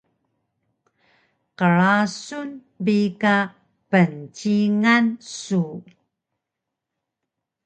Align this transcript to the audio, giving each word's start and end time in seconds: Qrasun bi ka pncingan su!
Qrasun 1.57 2.49
bi 2.83 2.99
ka 3.21 3.35
pncingan 3.91 5.05
su! 5.39 5.61